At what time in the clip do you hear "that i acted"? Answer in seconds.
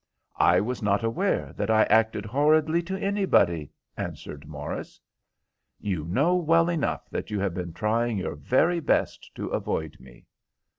1.53-2.25